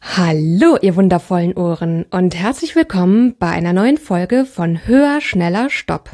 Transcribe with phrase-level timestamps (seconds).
[0.00, 6.10] Hallo, ihr wundervollen Ohren und herzlich willkommen bei einer neuen Folge von Höher, Schneller, Stopp.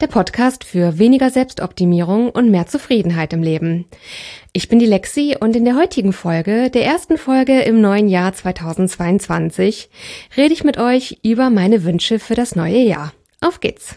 [0.00, 3.86] Der Podcast für weniger Selbstoptimierung und mehr Zufriedenheit im Leben.
[4.52, 8.32] Ich bin die Lexi und in der heutigen Folge, der ersten Folge im neuen Jahr
[8.32, 9.90] 2022,
[10.36, 13.12] rede ich mit euch über meine Wünsche für das neue Jahr.
[13.40, 13.96] Auf geht's!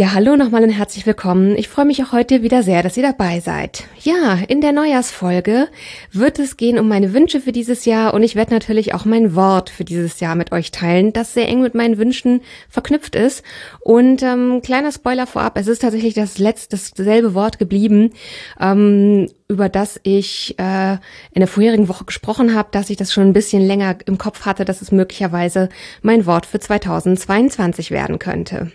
[0.00, 1.54] Ja, hallo nochmal und herzlich willkommen.
[1.58, 3.84] Ich freue mich auch heute wieder sehr, dass ihr dabei seid.
[4.00, 5.68] Ja, in der Neujahrsfolge
[6.10, 9.34] wird es gehen um meine Wünsche für dieses Jahr und ich werde natürlich auch mein
[9.34, 13.44] Wort für dieses Jahr mit euch teilen, das sehr eng mit meinen Wünschen verknüpft ist.
[13.80, 18.12] Und ähm, kleiner Spoiler vorab, es ist tatsächlich das letzte, dasselbe Wort geblieben,
[18.58, 23.24] ähm, über das ich äh, in der vorherigen Woche gesprochen habe, dass ich das schon
[23.24, 25.68] ein bisschen länger im Kopf hatte, dass es möglicherweise
[26.00, 28.72] mein Wort für 2022 werden könnte.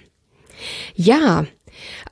[0.95, 1.45] Ja,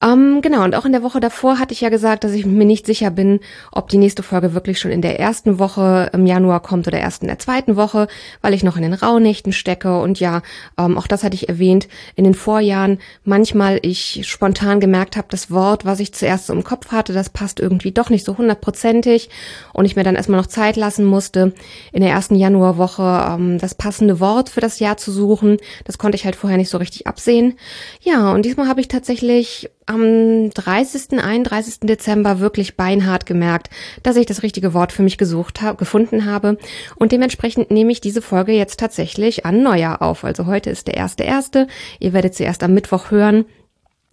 [0.03, 2.65] ähm, genau, und auch in der Woche davor hatte ich ja gesagt, dass ich mir
[2.65, 3.39] nicht sicher bin,
[3.71, 7.21] ob die nächste Folge wirklich schon in der ersten Woche im Januar kommt oder erst
[7.21, 8.07] in der zweiten Woche,
[8.41, 9.99] weil ich noch in den Rauhnächten stecke.
[9.99, 10.41] Und ja,
[10.77, 15.51] ähm, auch das hatte ich erwähnt, in den Vorjahren manchmal ich spontan gemerkt habe, das
[15.51, 19.29] Wort, was ich zuerst so im Kopf hatte, das passt irgendwie doch nicht so hundertprozentig
[19.73, 21.53] und ich mir dann erstmal noch Zeit lassen musste,
[21.91, 25.57] in der ersten Januarwoche ähm, das passende Wort für das Jahr zu suchen.
[25.85, 27.57] Das konnte ich halt vorher nicht so richtig absehen.
[28.01, 31.81] Ja, und diesmal habe ich tatsächlich am 30., 31.
[31.81, 33.69] Dezember wirklich beinhart gemerkt,
[34.01, 36.57] dass ich das richtige Wort für mich gesucht habe, gefunden habe.
[36.95, 40.23] Und dementsprechend nehme ich diese Folge jetzt tatsächlich an Neujahr auf.
[40.23, 41.67] Also heute ist der erste erste.
[41.99, 43.45] Ihr werdet sie erst am Mittwoch hören.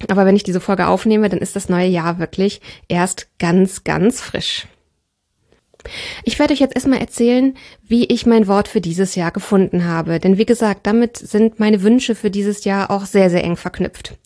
[0.09, 4.21] Aber wenn ich diese Folge aufnehme, dann ist das neue Jahr wirklich erst ganz, ganz
[4.21, 4.67] frisch.
[6.25, 7.57] Ich werde euch jetzt erstmal erzählen,
[7.87, 10.21] wie ich mein Wort für dieses Jahr gefunden habe.
[10.21, 14.17] Denn wie gesagt, damit sind meine Wünsche für dieses Jahr auch sehr, sehr eng verknüpft.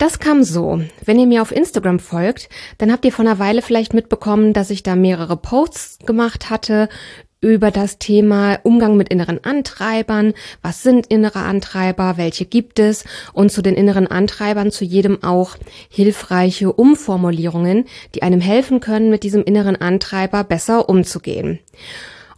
[0.00, 0.80] Das kam so.
[1.04, 2.48] Wenn ihr mir auf Instagram folgt,
[2.78, 6.88] dann habt ihr vor einer Weile vielleicht mitbekommen, dass ich da mehrere Posts gemacht hatte
[7.42, 10.32] über das Thema Umgang mit inneren Antreibern.
[10.62, 12.16] Was sind innere Antreiber?
[12.16, 13.04] Welche gibt es?
[13.34, 15.56] Und zu den inneren Antreibern zu jedem auch
[15.90, 17.84] hilfreiche Umformulierungen,
[18.14, 21.58] die einem helfen können, mit diesem inneren Antreiber besser umzugehen.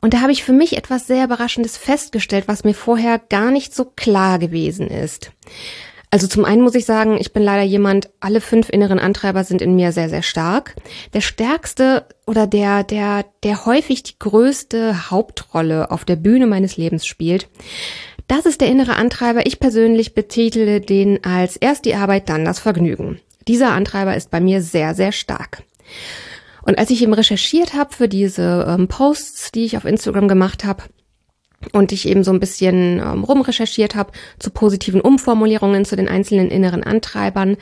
[0.00, 3.72] Und da habe ich für mich etwas sehr Überraschendes festgestellt, was mir vorher gar nicht
[3.72, 5.30] so klar gewesen ist.
[6.12, 9.62] Also zum einen muss ich sagen, ich bin leider jemand, alle fünf inneren Antreiber sind
[9.62, 10.76] in mir sehr, sehr stark.
[11.14, 17.06] Der stärkste oder der, der, der häufig die größte Hauptrolle auf der Bühne meines Lebens
[17.06, 17.48] spielt,
[18.28, 19.46] das ist der innere Antreiber.
[19.46, 23.18] Ich persönlich betitele den als erst die Arbeit, dann das Vergnügen.
[23.48, 25.62] Dieser Antreiber ist bei mir sehr, sehr stark.
[26.60, 30.66] Und als ich eben recherchiert habe für diese ähm, Posts, die ich auf Instagram gemacht
[30.66, 30.82] habe,
[31.72, 36.50] und ich eben so ein bisschen ähm, rumrecherchiert habe zu positiven Umformulierungen zu den einzelnen
[36.50, 37.56] inneren Antreibern.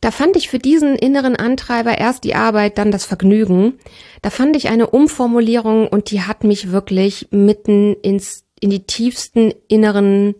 [0.00, 3.74] Da fand ich für diesen inneren Antreiber erst die Arbeit, dann das Vergnügen.
[4.22, 9.54] Da fand ich eine Umformulierung und die hat mich wirklich mitten ins, in die tiefsten
[9.68, 10.34] inneren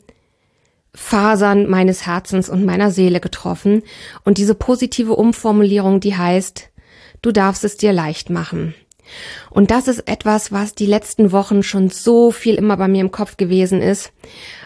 [0.95, 3.83] Fasern meines Herzens und meiner Seele getroffen.
[4.25, 6.71] Und diese positive Umformulierung, die heißt,
[7.23, 8.75] du darfst es dir leicht machen.
[9.51, 13.11] Und das ist etwas, was die letzten Wochen schon so viel immer bei mir im
[13.11, 14.13] Kopf gewesen ist.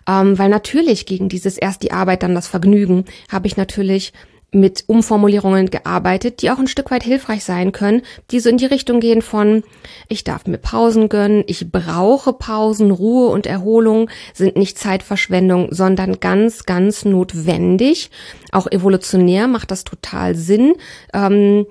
[0.08, 4.12] Ähm, weil natürlich gegen dieses erst die Arbeit, dann das Vergnügen, habe ich natürlich
[4.50, 8.66] mit Umformulierungen gearbeitet, die auch ein Stück weit hilfreich sein können, die so in die
[8.66, 9.62] Richtung gehen von,
[10.08, 16.20] ich darf mir Pausen gönnen, ich brauche Pausen, Ruhe und Erholung sind nicht Zeitverschwendung, sondern
[16.20, 18.10] ganz, ganz notwendig.
[18.50, 20.74] Auch evolutionär macht das total Sinn.
[21.12, 21.66] Ähm,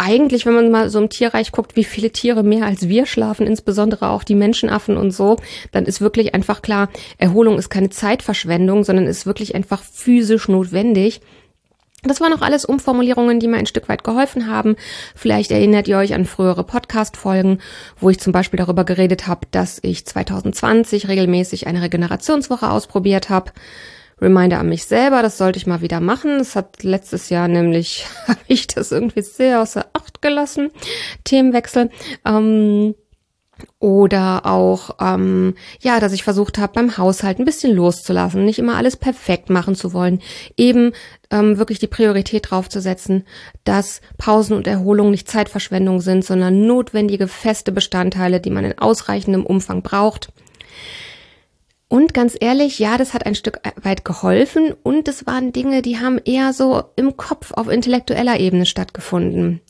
[0.00, 3.46] eigentlich, wenn man mal so im Tierreich guckt, wie viele Tiere mehr als wir schlafen,
[3.46, 5.36] insbesondere auch die Menschenaffen und so,
[5.72, 6.88] dann ist wirklich einfach klar,
[7.18, 11.20] Erholung ist keine Zeitverschwendung, sondern ist wirklich einfach physisch notwendig.
[12.02, 14.76] Das waren auch alles Umformulierungen, die mir ein Stück weit geholfen haben.
[15.14, 17.58] Vielleicht erinnert ihr euch an frühere Podcast-Folgen,
[17.98, 23.52] wo ich zum Beispiel darüber geredet habe, dass ich 2020 regelmäßig eine Regenerationswoche ausprobiert habe.
[24.20, 26.38] Reminder an mich selber, das sollte ich mal wieder machen.
[26.38, 30.70] Das hat letztes Jahr nämlich, habe ich das irgendwie sehr außer Acht gelassen.
[31.24, 31.90] Themenwechsel.
[32.24, 32.94] Ähm,
[33.78, 38.76] oder auch, ähm, ja, dass ich versucht habe, beim Haushalt ein bisschen loszulassen, nicht immer
[38.76, 40.20] alles perfekt machen zu wollen,
[40.56, 40.92] eben
[41.30, 43.24] ähm, wirklich die Priorität drauf zu setzen,
[43.64, 49.44] dass Pausen und Erholung nicht Zeitverschwendung sind, sondern notwendige feste Bestandteile, die man in ausreichendem
[49.44, 50.32] Umfang braucht.
[51.90, 55.98] Und ganz ehrlich, ja, das hat ein Stück weit geholfen und es waren Dinge, die
[55.98, 59.60] haben eher so im Kopf auf intellektueller Ebene stattgefunden.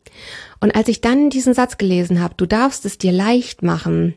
[0.61, 4.17] Und als ich dann diesen Satz gelesen habe, du darfst es dir leicht machen,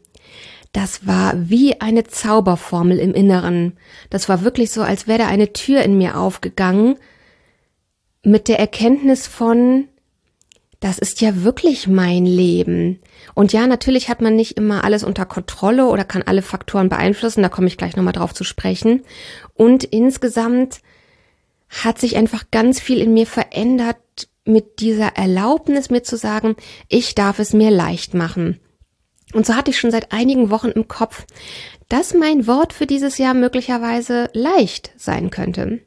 [0.73, 3.77] das war wie eine Zauberformel im Inneren.
[4.09, 6.97] Das war wirklich so, als wäre da eine Tür in mir aufgegangen,
[8.21, 9.87] mit der Erkenntnis von,
[10.81, 12.99] das ist ja wirklich mein Leben.
[13.33, 17.41] Und ja, natürlich hat man nicht immer alles unter Kontrolle oder kann alle Faktoren beeinflussen,
[17.41, 19.03] da komme ich gleich nochmal drauf zu sprechen.
[19.53, 20.81] Und insgesamt
[21.69, 23.97] hat sich einfach ganz viel in mir verändert
[24.45, 26.55] mit dieser Erlaubnis, mir zu sagen,
[26.89, 28.59] ich darf es mir leicht machen.
[29.33, 31.25] Und so hatte ich schon seit einigen Wochen im Kopf,
[31.89, 35.81] dass mein Wort für dieses Jahr möglicherweise leicht sein könnte.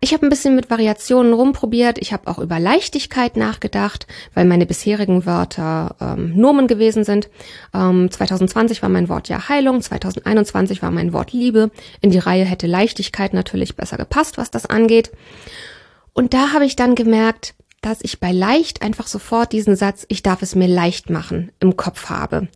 [0.00, 1.98] Ich habe ein bisschen mit Variationen rumprobiert.
[1.98, 7.28] Ich habe auch über Leichtigkeit nachgedacht, weil meine bisherigen Wörter ähm, Nomen gewesen sind.
[7.72, 11.70] Ähm, 2020 war mein Wort ja Heilung, 2021 war mein Wort Liebe.
[12.00, 15.12] In die Reihe hätte Leichtigkeit natürlich besser gepasst, was das angeht.
[16.12, 17.54] Und da habe ich dann gemerkt,
[17.84, 21.76] dass ich bei leicht einfach sofort diesen Satz, ich darf es mir leicht machen, im
[21.76, 22.48] Kopf habe.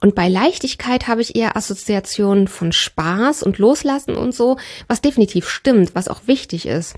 [0.00, 4.56] Und bei Leichtigkeit habe ich eher Assoziationen von Spaß und Loslassen und so,
[4.88, 6.96] was definitiv stimmt, was auch wichtig ist.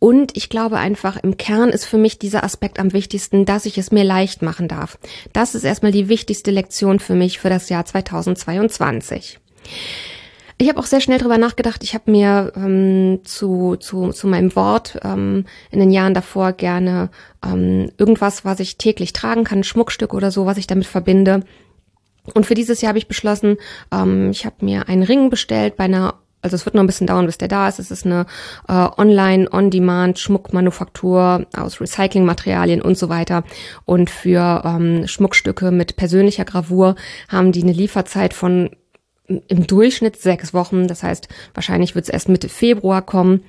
[0.00, 3.78] Und ich glaube einfach, im Kern ist für mich dieser Aspekt am wichtigsten, dass ich
[3.78, 4.98] es mir leicht machen darf.
[5.32, 9.38] Das ist erstmal die wichtigste Lektion für mich für das Jahr 2022.
[10.60, 11.82] Ich habe auch sehr schnell drüber nachgedacht.
[11.82, 17.08] Ich habe mir ähm, zu, zu, zu meinem Wort ähm, in den Jahren davor gerne
[17.42, 21.44] ähm, irgendwas, was ich täglich tragen kann, ein Schmuckstück oder so, was ich damit verbinde.
[22.34, 23.56] Und für dieses Jahr habe ich beschlossen,
[23.90, 27.06] ähm, ich habe mir einen Ring bestellt bei einer also es wird noch ein bisschen
[27.06, 27.78] dauern, bis der da ist.
[27.78, 28.24] Es ist eine
[28.66, 33.44] äh, Online-On-Demand-Schmuckmanufaktur aus Recyclingmaterialien und so weiter.
[33.84, 36.94] Und für ähm, Schmuckstücke mit persönlicher Gravur
[37.28, 38.70] haben die eine Lieferzeit von
[39.48, 40.88] im Durchschnitt sechs Wochen.
[40.88, 43.44] Das heißt, wahrscheinlich wird es erst Mitte Februar kommen.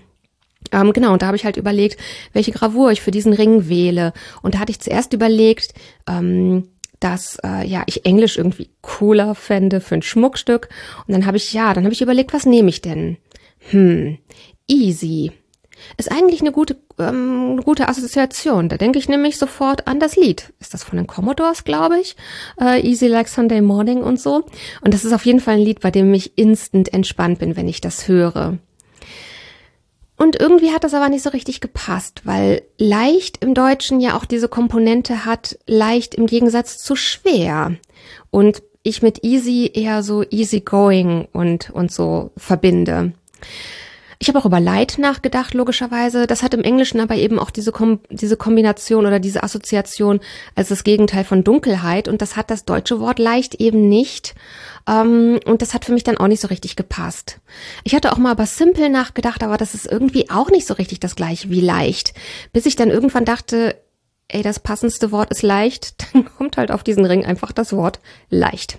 [0.72, 2.00] Ähm, genau, und da habe ich halt überlegt,
[2.33, 4.13] welche Gravur ich für diesen Ring wähle.
[4.42, 5.74] Und da hatte ich zuerst überlegt,
[6.07, 6.69] ähm,
[7.00, 10.69] dass äh, ja ich Englisch irgendwie cooler fände für ein Schmuckstück.
[11.07, 13.18] Und dann habe ich, ja, dann habe ich überlegt, was nehme ich denn?
[13.72, 14.18] Hm,
[14.68, 15.31] easy.
[15.98, 18.69] Ist eigentlich eine gute, ähm, eine gute Assoziation.
[18.69, 20.54] Da denke ich nämlich sofort an das Lied.
[20.60, 22.16] Ist das von den Commodores, glaube ich?
[22.60, 24.45] Äh, Easy Like Sunday Morning und so.
[24.81, 27.68] Und das ist auf jeden Fall ein Lied, bei dem ich instant entspannt bin, wenn
[27.68, 28.57] ich das höre.
[30.22, 34.25] Und irgendwie hat das aber nicht so richtig gepasst, weil leicht im Deutschen ja auch
[34.25, 37.75] diese Komponente hat, leicht im Gegensatz zu schwer.
[38.30, 43.13] Und ich mit easy eher so easy going und, und so verbinde.
[44.21, 46.27] Ich habe auch über Light nachgedacht, logischerweise.
[46.27, 50.19] Das hat im Englischen aber eben auch diese, Kom diese Kombination oder diese Assoziation
[50.53, 52.07] als das Gegenteil von Dunkelheit.
[52.07, 54.35] Und das hat das deutsche Wort leicht eben nicht.
[54.88, 57.39] Ähm, und das hat für mich dann auch nicht so richtig gepasst.
[57.83, 61.00] Ich hatte auch mal über Simple nachgedacht, aber das ist irgendwie auch nicht so richtig
[61.00, 62.13] das gleiche wie leicht.
[62.53, 63.75] Bis ich dann irgendwann dachte,
[64.27, 68.00] ey, das passendste Wort ist leicht, dann kommt halt auf diesen Ring einfach das Wort
[68.29, 68.77] leicht.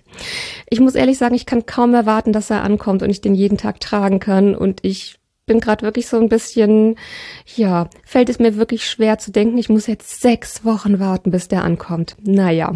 [0.71, 3.59] Ich muss ehrlich sagen, ich kann kaum erwarten, dass er ankommt und ich den jeden
[3.59, 6.97] Tag tragen kann und ich bin gerade wirklich so ein bisschen,
[7.57, 11.49] ja, fällt es mir wirklich schwer zu denken, ich muss jetzt sechs Wochen warten, bis
[11.49, 12.17] der ankommt.
[12.23, 12.75] Naja.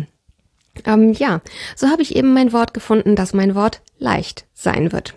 [0.84, 1.40] Ähm, ja,
[1.74, 5.14] so habe ich eben mein Wort gefunden, dass mein Wort leicht sein wird.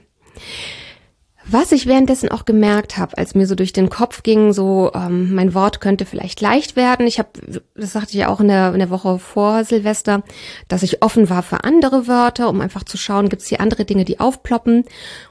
[1.52, 5.34] Was ich währenddessen auch gemerkt habe, als mir so durch den Kopf ging, so ähm,
[5.34, 7.08] mein Wort könnte vielleicht leicht werden.
[7.08, 7.30] Ich habe,
[7.76, 10.22] das sagte ich ja auch in der, in der Woche vor Silvester,
[10.68, 13.86] dass ich offen war für andere Wörter, um einfach zu schauen, gibt es hier andere
[13.86, 14.86] Dinge, die aufploppen.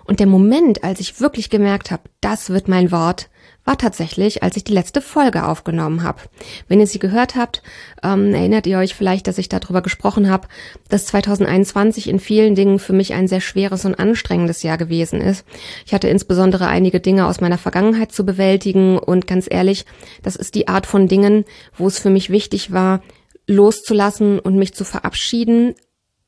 [0.07, 3.29] Und der Moment, als ich wirklich gemerkt habe, das wird mein Wort,
[3.69, 6.23] war tatsächlich, als ich die letzte Folge aufgenommen habe.
[6.69, 7.63] Wenn ihr sie gehört habt,
[8.03, 10.49] ähm, erinnert ihr euch vielleicht, dass ich darüber gesprochen habe,
[10.89, 15.45] dass 2021 in vielen Dingen für mich ein sehr schweres und anstrengendes Jahr gewesen ist.
[15.85, 19.85] Ich hatte insbesondere einige Dinge aus meiner Vergangenheit zu bewältigen und ganz ehrlich,
[20.23, 21.45] das ist die Art von Dingen,
[21.77, 23.03] wo es für mich wichtig war,
[23.47, 25.75] loszulassen und mich zu verabschieden.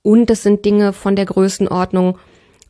[0.02, 2.18] Und es sind Dinge von der Größenordnung,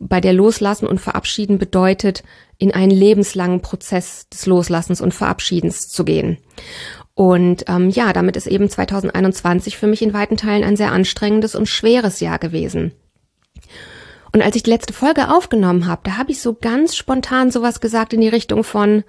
[0.00, 2.24] bei der Loslassen und Verabschieden bedeutet,
[2.58, 6.38] in einen lebenslangen Prozess des Loslassens und Verabschiedens zu gehen.
[7.14, 11.54] Und ähm, ja, damit ist eben 2021 für mich in weiten Teilen ein sehr anstrengendes
[11.54, 12.92] und schweres Jahr gewesen.
[14.32, 17.80] Und als ich die letzte Folge aufgenommen habe, da habe ich so ganz spontan sowas
[17.80, 19.04] gesagt in die Richtung von,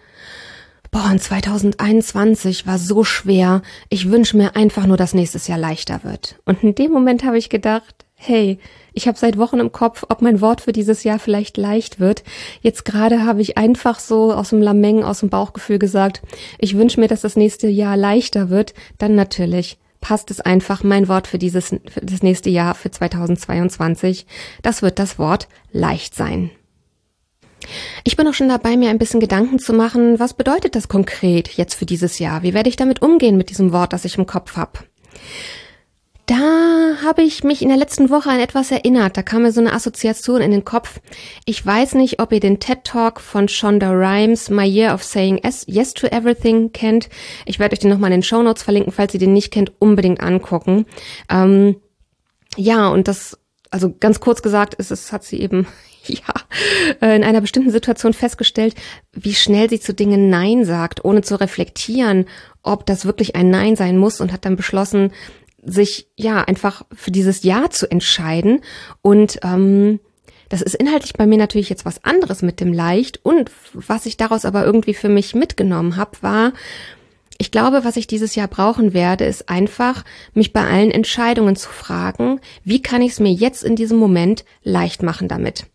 [0.92, 6.04] boah, und 2021 war so schwer, ich wünsche mir einfach nur, dass nächstes Jahr leichter
[6.04, 6.40] wird.
[6.46, 8.60] Und in dem Moment habe ich gedacht, hey,
[8.94, 12.24] ich habe seit Wochen im Kopf, ob mein Wort für dieses Jahr vielleicht leicht wird.
[12.62, 16.22] Jetzt gerade habe ich einfach so aus dem Lameng, aus dem Bauchgefühl gesagt,
[16.60, 18.74] ich wünsche mir, dass das nächste Jahr leichter wird.
[19.00, 24.28] Dann natürlich passt es einfach mein Wort für dieses für das nächste Jahr für 2022.
[24.62, 26.52] Das wird das Wort leicht sein.
[28.04, 31.50] Ich bin auch schon dabei, mir ein bisschen Gedanken zu machen, was bedeutet das konkret
[31.50, 32.44] jetzt für dieses Jahr?
[32.44, 34.80] Wie werde ich damit umgehen mit diesem Wort, das ich im Kopf habe?
[36.26, 39.18] Da habe ich mich in der letzten Woche an etwas erinnert.
[39.18, 41.00] Da kam mir so eine Assoziation in den Kopf.
[41.46, 45.42] Ich weiß nicht, ob ihr den TED Talk von Shonda Rhimes, My Year of Saying
[45.66, 47.10] Yes to Everything kennt.
[47.46, 49.72] Ich werde euch den nochmal in den Show Notes verlinken, falls ihr den nicht kennt,
[49.80, 50.86] unbedingt angucken.
[51.30, 51.78] Ähm,
[52.56, 53.38] ja, und das,
[53.72, 55.68] also ganz kurz gesagt, ist es, hat sie eben
[56.06, 56.34] ja,
[57.02, 58.76] äh, in einer bestimmten Situation festgestellt,
[59.12, 62.26] wie schnell sie zu Dingen Nein sagt, ohne zu reflektieren,
[62.64, 65.12] ob das wirklich ein Nein sein muss und hat dann beschlossen,
[65.64, 68.62] sich ja einfach für dieses Ja zu entscheiden.
[69.02, 70.00] Und ähm,
[70.50, 73.20] das ist inhaltlich bei mir natürlich jetzt was anderes mit dem Leicht.
[73.24, 76.54] Und was ich daraus aber irgendwie für mich mitgenommen habe, war,
[77.38, 81.70] ich glaube, was ich dieses Jahr brauchen werde, ist einfach, mich bei allen Entscheidungen zu
[81.70, 85.66] fragen, wie kann ich es mir jetzt in diesem Moment leicht machen damit.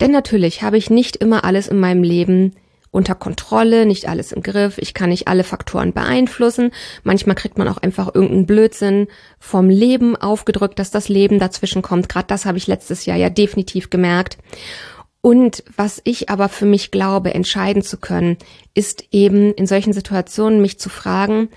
[0.00, 2.56] Denn natürlich habe ich nicht immer alles in meinem Leben
[2.92, 6.70] unter Kontrolle, nicht alles im Griff, ich kann nicht alle Faktoren beeinflussen.
[7.02, 9.08] Manchmal kriegt man auch einfach irgendeinen Blödsinn
[9.40, 12.10] vom Leben aufgedrückt, dass das Leben dazwischen kommt.
[12.10, 14.36] Gerade das habe ich letztes Jahr ja definitiv gemerkt.
[15.22, 18.36] Und was ich aber für mich glaube, entscheiden zu können,
[18.74, 21.48] ist eben in solchen Situationen mich zu fragen,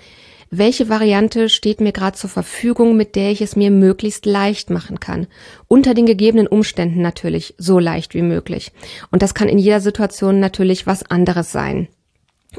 [0.50, 5.00] welche Variante steht mir gerade zur Verfügung, mit der ich es mir möglichst leicht machen
[5.00, 5.26] kann.
[5.68, 8.72] Unter den gegebenen Umständen natürlich so leicht wie möglich.
[9.10, 11.88] Und das kann in jeder Situation natürlich was anderes sein.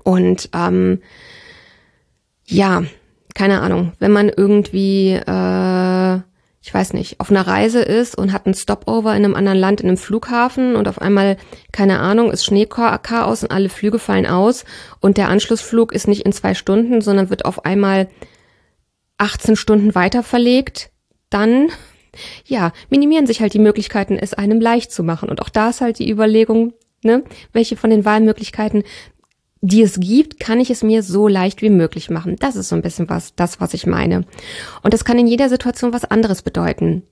[0.03, 1.01] Und ähm,
[2.45, 2.83] ja,
[3.33, 5.21] keine Ahnung, wenn man irgendwie äh,
[6.67, 9.79] ich weiß nicht, auf einer Reise ist und hat einen Stopover in einem anderen Land,
[9.79, 11.37] in einem Flughafen und auf einmal,
[11.71, 14.65] keine Ahnung, ist Schneechaos und alle Flüge fallen aus
[14.99, 18.09] und der Anschlussflug ist nicht in zwei Stunden, sondern wird auf einmal
[19.17, 20.89] 18 Stunden weiter verlegt,
[21.29, 21.69] dann,
[22.45, 25.29] ja, minimieren sich halt die Möglichkeiten, es einem leicht zu machen.
[25.29, 28.83] Und auch da ist halt die Überlegung, ne, welche von den Wahlmöglichkeiten
[29.61, 32.35] die es gibt, kann ich es mir so leicht wie möglich machen.
[32.39, 34.25] Das ist so ein bisschen was, das, was ich meine.
[34.83, 37.03] Und das kann in jeder Situation was anderes bedeuten.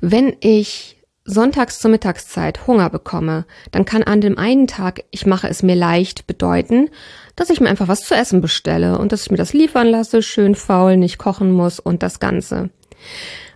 [0.00, 5.48] Wenn ich sonntags zur Mittagszeit Hunger bekomme, dann kann an dem einen Tag, ich mache
[5.48, 6.90] es mir leicht, bedeuten,
[7.34, 10.22] dass ich mir einfach was zu essen bestelle und dass ich mir das liefern lasse,
[10.22, 12.70] schön faul, nicht kochen muss und das Ganze.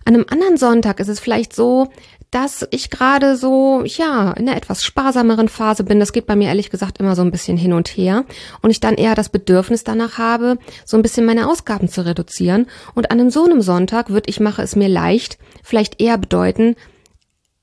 [0.09, 1.89] An einem anderen Sonntag ist es vielleicht so,
[2.31, 5.99] dass ich gerade so, ja, in einer etwas sparsameren Phase bin.
[5.99, 8.25] Das geht bei mir ehrlich gesagt immer so ein bisschen hin und her.
[8.63, 12.65] Und ich dann eher das Bedürfnis danach habe, so ein bisschen meine Ausgaben zu reduzieren.
[12.95, 16.75] Und an einem so einem Sonntag wird ich mache es mir leicht, vielleicht eher bedeuten,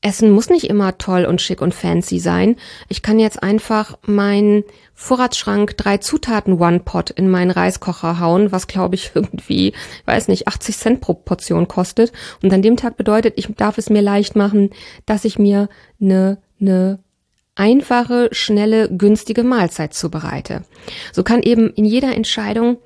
[0.06, 2.54] Essen muss nicht immer toll und schick und fancy sein.
[2.88, 4.62] Ich kann jetzt einfach meinen
[4.94, 9.72] Vorratsschrank drei Zutaten One Pot in meinen Reiskocher hauen, was glaube ich irgendwie,
[10.04, 12.12] weiß nicht, 80 Cent pro Portion kostet.
[12.40, 14.70] Und an dem Tag bedeutet, ich darf es mir leicht machen,
[15.06, 15.68] dass ich mir
[16.00, 17.00] eine, eine
[17.56, 20.62] einfache, schnelle, günstige Mahlzeit zubereite.
[21.12, 22.78] So kann eben in jeder Entscheidung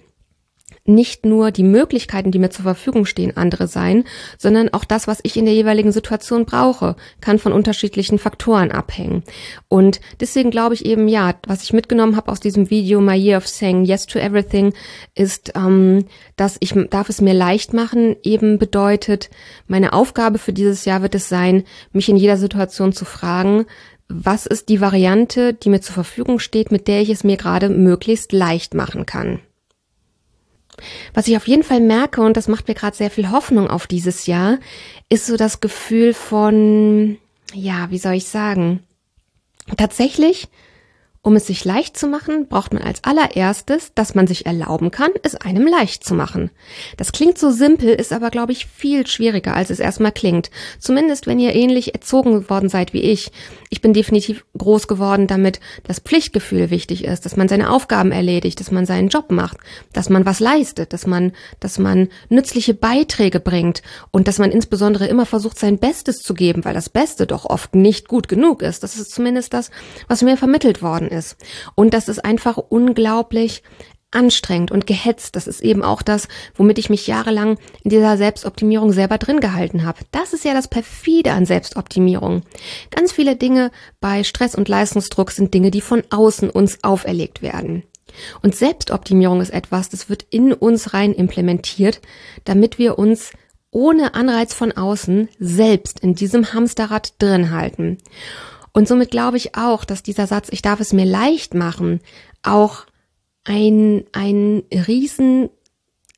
[0.84, 4.04] nicht nur die Möglichkeiten, die mir zur Verfügung stehen, andere sein,
[4.38, 9.22] sondern auch das, was ich in der jeweiligen Situation brauche, kann von unterschiedlichen Faktoren abhängen.
[9.68, 13.38] Und deswegen glaube ich eben, ja, was ich mitgenommen habe aus diesem Video My Year
[13.38, 14.72] of Saying Yes to Everything,
[15.14, 16.06] ist, ähm,
[16.36, 19.30] dass ich darf es mir leicht machen, eben bedeutet,
[19.66, 23.66] meine Aufgabe für dieses Jahr wird es sein, mich in jeder Situation zu fragen,
[24.08, 27.68] was ist die Variante, die mir zur Verfügung steht, mit der ich es mir gerade
[27.68, 29.40] möglichst leicht machen kann.
[31.14, 33.86] Was ich auf jeden Fall merke, und das macht mir gerade sehr viel Hoffnung auf
[33.86, 34.58] dieses Jahr,
[35.08, 37.18] ist so das Gefühl von,
[37.52, 38.80] ja, wie soll ich sagen,
[39.76, 40.48] tatsächlich
[41.22, 45.10] um es sich leicht zu machen, braucht man als allererstes, dass man sich erlauben kann,
[45.22, 46.50] es einem leicht zu machen.
[46.96, 50.50] Das klingt so simpel, ist aber, glaube ich, viel schwieriger, als es erstmal klingt.
[50.78, 53.32] Zumindest, wenn ihr ähnlich erzogen worden seid wie ich.
[53.68, 58.58] Ich bin definitiv groß geworden, damit das Pflichtgefühl wichtig ist, dass man seine Aufgaben erledigt,
[58.58, 59.58] dass man seinen Job macht,
[59.92, 65.06] dass man was leistet, dass man, dass man nützliche Beiträge bringt und dass man insbesondere
[65.06, 68.82] immer versucht, sein Bestes zu geben, weil das Beste doch oft nicht gut genug ist.
[68.82, 69.70] Das ist zumindest das,
[70.08, 71.36] was mir vermittelt worden ist.
[71.74, 73.62] Und das ist einfach unglaublich
[74.10, 75.36] anstrengend und gehetzt.
[75.36, 79.84] Das ist eben auch das, womit ich mich jahrelang in dieser Selbstoptimierung selber drin gehalten
[79.84, 80.00] habe.
[80.10, 82.42] Das ist ja das perfide an Selbstoptimierung.
[82.90, 87.84] Ganz viele Dinge bei Stress und Leistungsdruck sind Dinge, die von außen uns auferlegt werden.
[88.42, 92.00] Und Selbstoptimierung ist etwas, das wird in uns rein implementiert,
[92.44, 93.30] damit wir uns
[93.70, 97.98] ohne Anreiz von außen selbst in diesem Hamsterrad drin halten.
[98.72, 102.00] Und somit glaube ich auch, dass dieser Satz, ich darf es mir leicht machen,
[102.42, 102.86] auch
[103.44, 105.50] ein, ein riesen,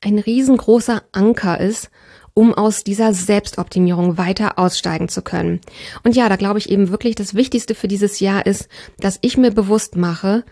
[0.01, 1.89] ein riesengroßer Anker ist,
[2.33, 5.61] um aus dieser Selbstoptimierung weiter aussteigen zu können.
[6.03, 8.67] Und ja, da glaube ich eben wirklich, das Wichtigste für dieses Jahr ist,
[8.99, 10.43] dass ich mir bewusst mache,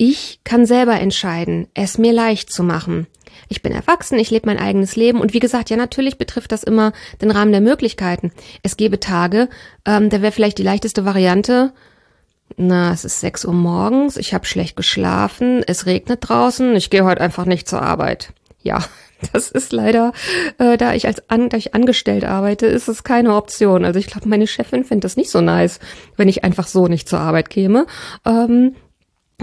[0.00, 3.06] ich kann selber entscheiden, es mir leicht zu machen.
[3.50, 6.62] Ich bin erwachsen, ich lebe mein eigenes Leben und wie gesagt, ja natürlich betrifft das
[6.62, 8.32] immer den Rahmen der Möglichkeiten.
[8.62, 9.50] Es gäbe Tage,
[9.84, 11.74] ähm, da wäre vielleicht die leichteste Variante,
[12.56, 17.04] na, es ist 6 Uhr morgens, ich habe schlecht geschlafen, es regnet draußen, ich gehe
[17.04, 18.32] heute einfach nicht zur Arbeit.
[18.62, 18.82] Ja,
[19.34, 20.14] das ist leider,
[20.56, 23.84] äh, da ich als an, da ich angestellt arbeite, ist es keine Option.
[23.84, 25.78] Also ich glaube, meine Chefin findet das nicht so nice,
[26.16, 27.86] wenn ich einfach so nicht zur Arbeit käme.
[28.24, 28.76] Ähm,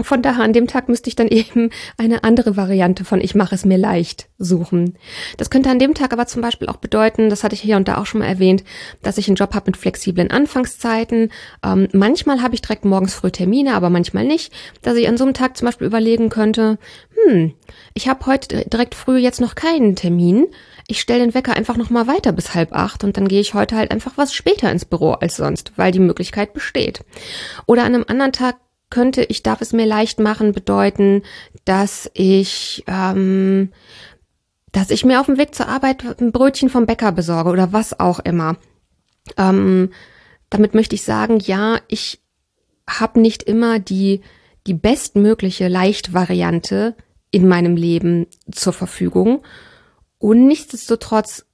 [0.04, 3.54] von daher an dem Tag müsste ich dann eben eine andere Variante von ich mache
[3.54, 4.96] es mir leicht suchen.
[5.36, 7.88] Das könnte an dem Tag aber zum Beispiel auch bedeuten, das hatte ich hier und
[7.88, 8.64] da auch schon mal erwähnt,
[9.02, 11.30] dass ich einen Job habe mit flexiblen Anfangszeiten.
[11.64, 14.52] Ähm, manchmal habe ich direkt morgens früh Termine, aber manchmal nicht.
[14.82, 16.78] Dass ich an so einem Tag zum Beispiel überlegen könnte,
[17.24, 17.54] hm,
[17.94, 20.46] ich habe heute direkt früh jetzt noch keinen Termin.
[20.86, 23.54] Ich stelle den Wecker einfach noch mal weiter bis halb acht und dann gehe ich
[23.54, 27.04] heute halt einfach was später ins Büro als sonst, weil die Möglichkeit besteht.
[27.66, 28.56] Oder an einem anderen Tag
[28.90, 31.22] könnte, ich darf es mir leicht machen, bedeuten,
[31.64, 33.70] dass ich, ähm,
[34.72, 37.98] dass ich mir auf dem Weg zur Arbeit ein Brötchen vom Bäcker besorge oder was
[37.98, 38.56] auch immer.
[39.36, 39.90] Ähm,
[40.50, 42.20] damit möchte ich sagen, ja, ich
[42.88, 44.22] habe nicht immer die,
[44.66, 46.96] die bestmögliche Leichtvariante
[47.30, 49.42] in meinem Leben zur Verfügung.
[50.18, 51.44] Und nichtsdestotrotz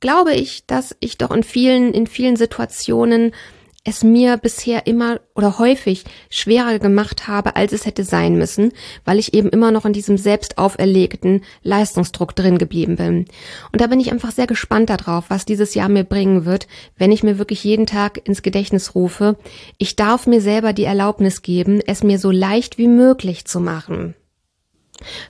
[0.00, 3.32] glaube ich, dass ich doch in vielen, in vielen Situationen
[3.84, 8.72] es mir bisher immer oder häufig schwerer gemacht habe, als es hätte sein müssen,
[9.04, 13.26] weil ich eben immer noch in diesem selbst auferlegten Leistungsdruck drin geblieben bin.
[13.72, 16.66] Und da bin ich einfach sehr gespannt darauf, was dieses Jahr mir bringen wird,
[16.96, 19.36] wenn ich mir wirklich jeden Tag ins Gedächtnis rufe,
[19.78, 24.14] ich darf mir selber die Erlaubnis geben, es mir so leicht wie möglich zu machen.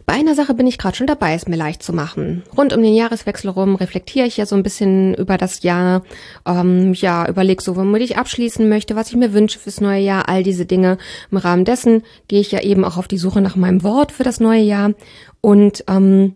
[0.07, 2.43] Bei einer Sache bin ich gerade schon dabei, es mir leicht zu machen.
[2.57, 6.03] Rund um den Jahreswechsel rum reflektiere ich ja so ein bisschen über das Jahr,
[6.47, 10.29] ähm, ja, überlege so, womit ich abschließen möchte, was ich mir wünsche fürs neue Jahr,
[10.29, 10.99] all diese Dinge.
[11.31, 14.25] Im Rahmen dessen gehe ich ja eben auch auf die Suche nach meinem Wort für
[14.25, 14.93] das neue Jahr
[15.41, 16.35] und ähm,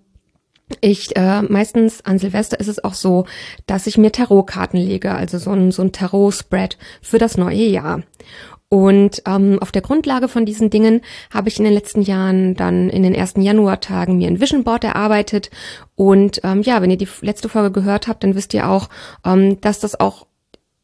[0.81, 3.27] ich äh, meistens an Silvester ist es auch so,
[3.67, 8.03] dass ich mir Tarotkarten lege, also so ein, so ein Tarot-Spread für das neue Jahr.
[8.73, 12.89] Und ähm, auf der Grundlage von diesen Dingen habe ich in den letzten Jahren dann
[12.89, 15.51] in den ersten Januartagen mir ein Vision Board erarbeitet.
[15.95, 18.89] Und ähm, ja, wenn ihr die letzte Folge gehört habt, dann wisst ihr auch,
[19.27, 20.27] ähm, dass das auch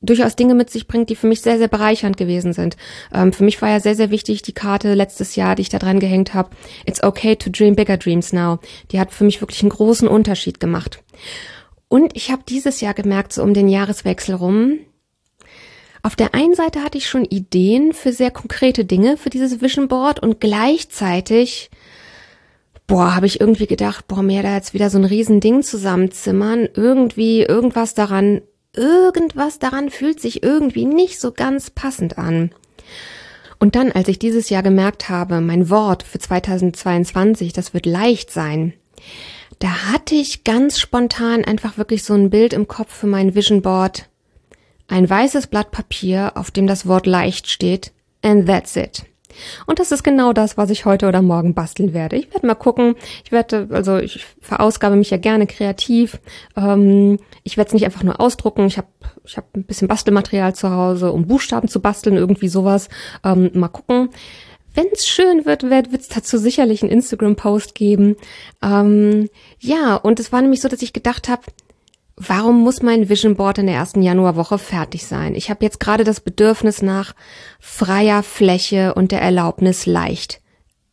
[0.02, 2.76] durchaus Dinge mit sich bringt, die für mich sehr, sehr bereichernd gewesen sind.
[3.10, 5.78] Ähm, für mich war ja sehr, sehr wichtig die Karte letztes Jahr, die ich da
[5.78, 6.50] dran gehängt habe.
[6.84, 8.58] It's okay to dream bigger dreams now.
[8.92, 11.02] Die hat für mich wirklich einen großen Unterschied gemacht.
[11.88, 14.80] Und ich habe dieses Jahr gemerkt, so um den Jahreswechsel rum,
[16.08, 19.88] auf der einen Seite hatte ich schon Ideen für sehr konkrete Dinge für dieses Vision
[19.88, 21.68] Board und gleichzeitig,
[22.86, 27.42] boah, habe ich irgendwie gedacht, boah, mir da jetzt wieder so ein Riesending zusammenzimmern, irgendwie
[27.42, 28.40] irgendwas daran,
[28.74, 32.52] irgendwas daran fühlt sich irgendwie nicht so ganz passend an.
[33.58, 38.30] Und dann, als ich dieses Jahr gemerkt habe, mein Wort für 2022, das wird leicht
[38.30, 38.72] sein,
[39.58, 43.60] da hatte ich ganz spontan einfach wirklich so ein Bild im Kopf für mein Vision
[43.60, 44.08] Board,
[44.88, 47.92] ein weißes Blatt Papier, auf dem das Wort leicht steht.
[48.22, 49.04] And that's it.
[49.66, 52.16] Und das ist genau das, was ich heute oder morgen basteln werde.
[52.16, 52.96] Ich werde mal gucken.
[53.24, 56.18] Ich werde, also ich verausgabe mich ja gerne kreativ.
[56.56, 58.66] Ähm, ich werde es nicht einfach nur ausdrucken.
[58.66, 58.88] Ich habe
[59.24, 62.88] ich hab ein bisschen Bastelmaterial zu Hause, um Buchstaben zu basteln, irgendwie sowas.
[63.24, 64.10] Ähm, mal gucken.
[64.74, 68.16] Wenn es schön wird, wird es dazu sicherlich einen Instagram-Post geben.
[68.62, 71.42] Ähm, ja, und es war nämlich so, dass ich gedacht habe,
[72.20, 75.36] Warum muss mein Vision Board in der ersten Januarwoche fertig sein?
[75.36, 77.14] Ich habe jetzt gerade das Bedürfnis nach
[77.60, 80.40] freier Fläche und der Erlaubnis leicht.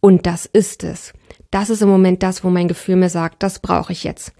[0.01, 1.13] Und das ist es.
[1.49, 4.33] Das ist im Moment das, wo mein Gefühl mir sagt, das brauche ich jetzt.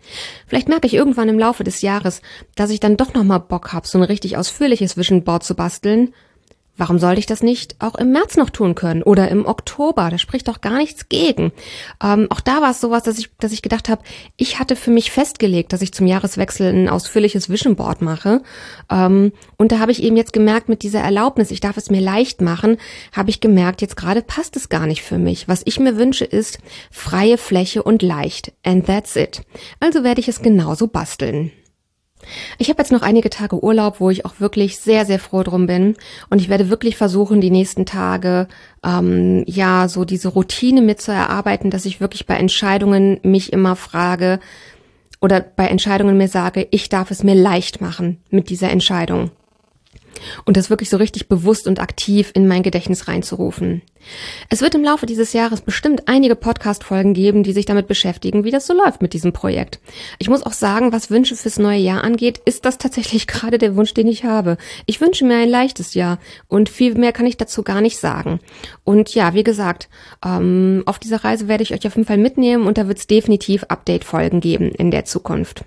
[0.45, 2.21] Vielleicht merke ich irgendwann im Laufe des Jahres,
[2.56, 6.13] dass ich dann doch nochmal Bock habe, so ein richtig ausführliches Vision Board zu basteln
[6.77, 10.09] Warum sollte ich das nicht auch im März noch tun können oder im Oktober?
[10.09, 11.53] Da spricht doch gar nichts gegen.
[12.03, 14.03] Ähm, auch da war es sowas, dass ich, dass ich gedacht habe,
[14.35, 18.41] ich hatte für mich festgelegt, dass ich zum Jahreswechsel ein ausführliches Vision Board mache.
[18.91, 22.01] Ähm, und da habe ich eben jetzt gemerkt, mit dieser Erlaubnis, ich darf es mir
[22.01, 22.77] leicht machen,
[23.13, 25.47] habe ich gemerkt, jetzt gerade passt es gar nicht für mich.
[25.47, 26.59] Was ich mir wünsche, ist
[26.91, 28.51] freie Fläche und leicht.
[28.63, 29.43] And that's it.
[29.79, 31.51] Also werde ich es genauso basteln.
[32.57, 35.67] Ich habe jetzt noch einige Tage Urlaub, wo ich auch wirklich sehr, sehr froh drum
[35.67, 35.95] bin.
[36.29, 38.47] Und ich werde wirklich versuchen, die nächsten Tage
[38.83, 43.75] ähm, ja so diese Routine mit zu erarbeiten, dass ich wirklich bei Entscheidungen mich immer
[43.75, 44.39] frage
[45.21, 49.31] oder bei Entscheidungen mir sage, ich darf es mir leicht machen mit dieser Entscheidung.
[50.45, 53.82] Und das wirklich so richtig bewusst und aktiv in mein Gedächtnis reinzurufen.
[54.49, 58.51] Es wird im Laufe dieses Jahres bestimmt einige Podcast-Folgen geben, die sich damit beschäftigen, wie
[58.51, 59.80] das so läuft mit diesem Projekt.
[60.19, 63.75] Ich muss auch sagen, was Wünsche fürs neue Jahr angeht, ist das tatsächlich gerade der
[63.75, 64.58] Wunsch, den ich habe.
[64.86, 68.39] Ich wünsche mir ein leichtes Jahr und viel mehr kann ich dazu gar nicht sagen.
[68.84, 69.89] Und ja, wie gesagt,
[70.23, 73.08] ähm, auf dieser Reise werde ich euch auf jeden Fall mitnehmen und da wird es
[73.08, 75.65] definitiv Update-Folgen geben in der Zukunft.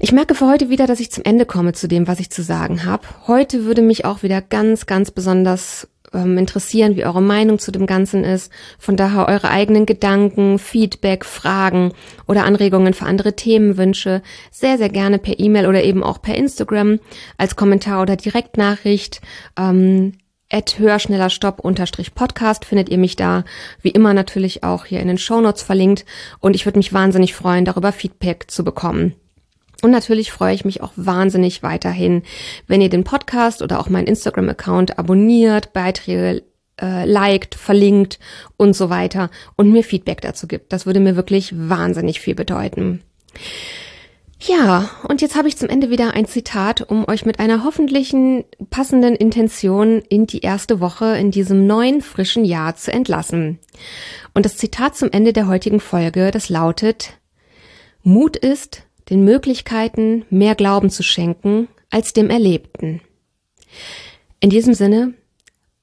[0.00, 2.42] Ich merke für heute wieder, dass ich zum Ende komme zu dem, was ich zu
[2.42, 3.02] sagen habe.
[3.26, 7.84] Heute würde mich auch wieder ganz, ganz besonders ähm, interessieren, wie eure Meinung zu dem
[7.84, 8.52] Ganzen ist.
[8.78, 11.94] Von daher eure eigenen Gedanken, Feedback, Fragen
[12.28, 17.00] oder Anregungen für andere Themenwünsche sehr, sehr gerne per E-Mail oder eben auch per Instagram
[17.36, 19.20] als Kommentar oder Direktnachricht.
[19.58, 20.12] Ähm,
[20.48, 23.44] at hörschneller Stopp unterstrich Podcast findet ihr mich da,
[23.82, 26.06] wie immer natürlich auch hier in den Shownotes verlinkt
[26.38, 29.14] und ich würde mich wahnsinnig freuen, darüber Feedback zu bekommen.
[29.82, 32.22] Und natürlich freue ich mich auch wahnsinnig weiterhin,
[32.66, 36.42] wenn ihr den Podcast oder auch meinen Instagram-Account abonniert, Beiträge
[36.80, 38.18] äh, liked, verlinkt
[38.56, 40.72] und so weiter und mir Feedback dazu gibt.
[40.72, 43.02] Das würde mir wirklich wahnsinnig viel bedeuten.
[44.40, 48.44] Ja, und jetzt habe ich zum Ende wieder ein Zitat, um euch mit einer hoffentlichen
[48.70, 53.58] passenden Intention in die erste Woche in diesem neuen frischen Jahr zu entlassen.
[54.34, 57.18] Und das Zitat zum Ende der heutigen Folge, das lautet,
[58.04, 63.00] Mut ist, den Möglichkeiten mehr Glauben zu schenken als dem Erlebten.
[64.40, 65.14] In diesem Sinne,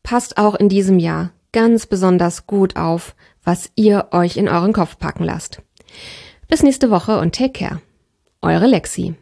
[0.04, 4.98] passt auch in diesem Jahr ganz besonders gut auf, was ihr euch in euren Kopf
[4.98, 5.62] packen lasst.
[6.48, 7.82] Bis nächste Woche und take care.
[8.42, 9.16] Eure Lexi.